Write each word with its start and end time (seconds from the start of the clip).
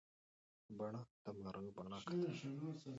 بڼه 0.77 1.01
د 1.23 1.25
مارغه 1.41 1.71
بڼکه 1.75 2.13
ده. 2.21 2.29